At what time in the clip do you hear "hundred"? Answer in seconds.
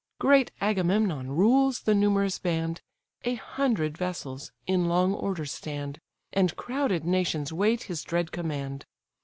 3.35-3.95